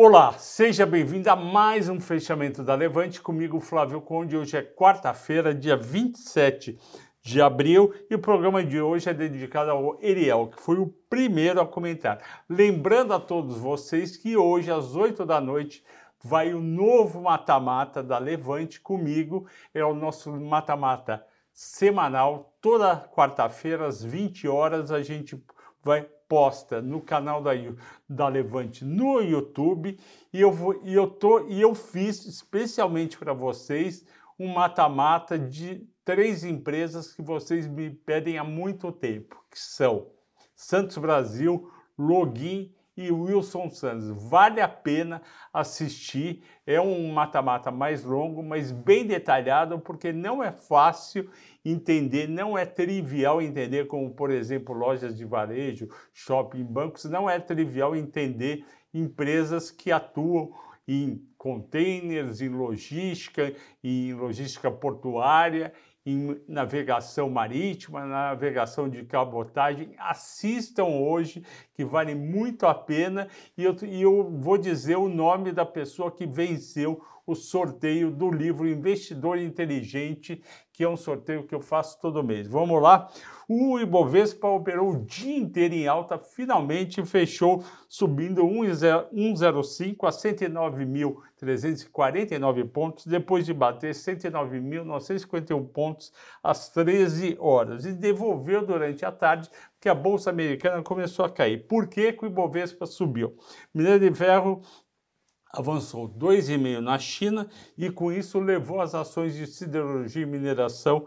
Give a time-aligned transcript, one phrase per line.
[0.00, 4.36] Olá, seja bem-vindo a mais um fechamento da Levante comigo, Flávio Conde.
[4.36, 6.78] Hoje é quarta-feira, dia 27
[7.20, 11.60] de abril, e o programa de hoje é dedicado ao Eriel, que foi o primeiro
[11.60, 12.44] a comentar.
[12.48, 15.82] Lembrando a todos vocês que hoje, às 8 da noite,
[16.22, 19.48] vai o novo mata-mata da Levante comigo.
[19.74, 25.44] É o nosso mata-mata semanal, toda quarta-feira, às 20 horas, a gente
[25.82, 27.52] vai posta no canal da,
[28.08, 29.98] da Levante no YouTube
[30.32, 34.04] e eu vou e eu tô e eu fiz especialmente para vocês
[34.38, 40.06] um mata-mata de três empresas que vocês me pedem há muito tempo, que são
[40.54, 44.08] Santos Brasil, Login e Wilson Santos.
[44.28, 46.42] Vale a pena assistir.
[46.66, 51.30] É um mata-mata mais longo, mas bem detalhado, porque não é fácil
[51.64, 57.38] entender, não é trivial entender, como por exemplo lojas de varejo, shopping, bancos, não é
[57.38, 60.52] trivial entender empresas que atuam
[60.86, 65.72] em containers, em logística, em logística portuária
[66.08, 71.42] em navegação marítima, navegação de cabotagem, assistam hoje,
[71.74, 76.10] que vale muito a pena, e eu, e eu vou dizer o nome da pessoa
[76.10, 82.00] que venceu o sorteio do livro Investidor Inteligente, que é um sorteio que eu faço
[82.00, 82.48] todo mês.
[82.48, 83.06] Vamos lá?
[83.46, 90.12] O Ibovespa operou o dia inteiro em alta, finalmente fechou subindo 1,05 a
[91.40, 99.50] 109.349 pontos, depois de bater 109.951 pontos às 13 horas, e devolveu durante a tarde
[99.80, 101.66] que a Bolsa Americana começou a cair.
[101.66, 103.36] Por que, que o Ibovespa subiu?
[103.72, 104.62] Minério de ferro
[105.52, 111.06] avançou 2,5% na China e com isso levou as ações de siderurgia e mineração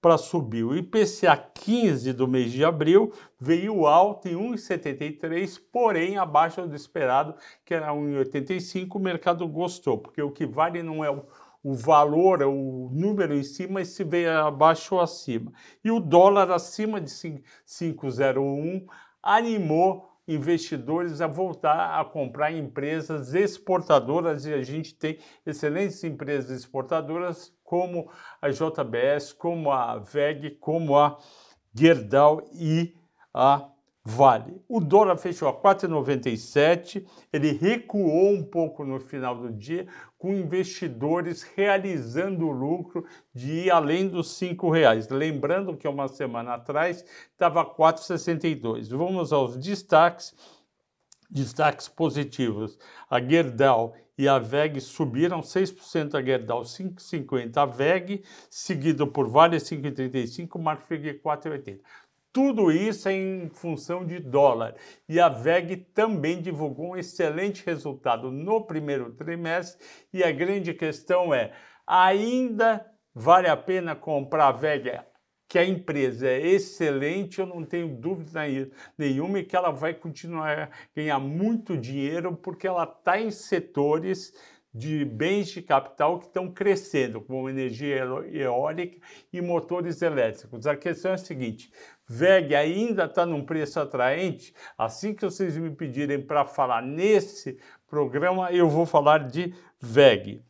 [0.00, 0.64] para subir.
[0.64, 7.34] O IPCA 15 do mês de abril veio alto em 1,73, porém abaixo do esperado,
[7.64, 8.96] que era 1,85.
[8.96, 11.24] O mercado gostou, porque o que vale não é o,
[11.62, 15.52] o valor, é o número em si, mas se veio abaixo ou acima.
[15.84, 18.86] E o dólar acima de 5,01
[19.22, 27.52] animou investidores a voltar a comprar empresas exportadoras e a gente tem excelentes empresas exportadoras
[27.64, 31.18] como a JBS, como a VEG, como a
[31.74, 32.94] Gerdau e
[33.32, 33.70] a
[34.10, 34.62] Vale.
[34.66, 39.86] O dólar fechou a 4,97, ele recuou um pouco no final do dia,
[40.16, 43.04] com investidores realizando o lucro
[43.34, 45.10] de ir além dos R$ reais.
[45.10, 48.88] Lembrando que uma semana atrás estava 4,62.
[48.88, 50.34] Vamos aos destaques.
[51.30, 52.78] Destaques positivos.
[53.10, 59.58] A Gerdau e a VEG subiram 6% a Gerdau, 5,50 a VEG, seguido por Vale
[59.58, 61.80] 5,35, Marfrig 4,80.
[62.38, 64.76] Tudo isso em função de dólar.
[65.08, 69.84] E a VEG também divulgou um excelente resultado no primeiro trimestre.
[70.12, 71.52] E a grande questão é:
[71.84, 75.00] ainda vale a pena comprar a VEG?
[75.48, 78.42] Que a empresa é excelente, eu não tenho dúvida
[78.96, 84.32] nenhuma, e que ela vai continuar a ganhar muito dinheiro, porque ela está em setores
[84.72, 88.98] de bens de capital que estão crescendo, como energia eólica
[89.32, 90.66] e motores elétricos.
[90.66, 91.72] A questão é a seguinte:
[92.06, 94.54] VEG ainda está num preço atraente?
[94.76, 97.58] Assim que vocês me pedirem para falar nesse
[97.88, 100.42] programa, eu vou falar de VEG.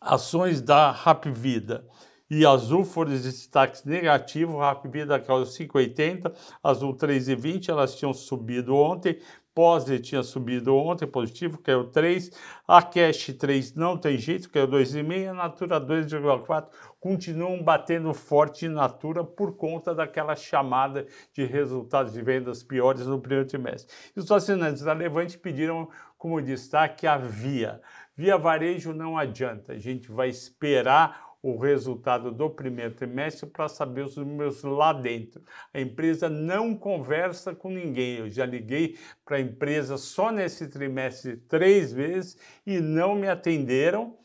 [0.00, 1.84] Ações da Rapvida
[2.30, 9.18] e Azul foram os destaques negativos, Rapvida caiu 5,80, Azul 3,20, elas tinham subido ontem,
[9.58, 12.30] Poser tinha subido ontem, positivo, caiu 3.
[12.64, 15.30] A Cash 3 não tem jeito, caiu 2,5.
[15.30, 16.68] A Natura 2,4
[17.00, 23.18] continuam batendo forte em Natura por conta daquela chamada de resultados de vendas piores no
[23.18, 23.92] primeiro trimestre.
[24.16, 27.80] E os assinantes da Levante pediram como destaque a Via.
[28.16, 34.02] Via Varejo não adianta, a gente vai esperar o resultado do primeiro trimestre para saber
[34.04, 35.42] os números lá dentro.
[35.72, 38.18] A empresa não conversa com ninguém.
[38.18, 44.16] Eu já liguei para a empresa só nesse trimestre três vezes e não me atenderam.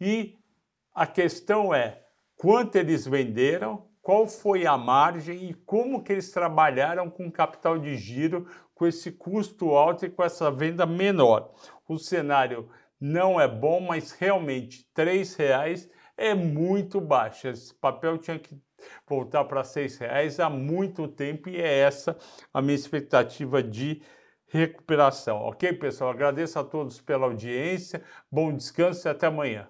[0.00, 0.36] E
[0.94, 2.02] a questão é
[2.36, 7.96] quanto eles venderam, qual foi a margem e como que eles trabalharam com capital de
[7.96, 11.54] giro com esse custo alto e com essa venda menor.
[11.88, 12.68] O cenário
[13.00, 17.50] não é bom, mas realmente R$ reais é muito baixa.
[17.50, 18.56] Esse papel tinha que
[19.06, 22.16] voltar para R$ reais há muito tempo e é essa
[22.52, 24.02] a minha expectativa de
[24.48, 25.38] recuperação.
[25.38, 26.10] Ok, pessoal?
[26.10, 29.68] Agradeço a todos pela audiência, bom descanso e até amanhã.